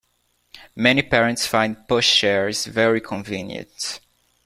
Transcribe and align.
Many 0.75 1.03
parents 1.03 1.45
find 1.45 1.77
pushchairs 1.87 2.65
very 2.65 3.01
convenient 3.01 3.99